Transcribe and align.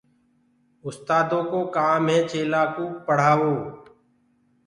اُستآدو 0.87 1.39
ڪو 1.51 1.59
ڪآم 1.75 2.03
هي 2.13 2.19
چيلآ 2.29 2.63
ڪو 2.75 2.85
پڙهآوو 3.05 3.55